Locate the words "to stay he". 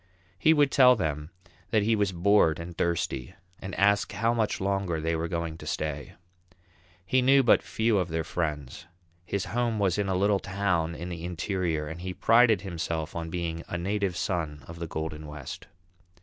5.59-7.21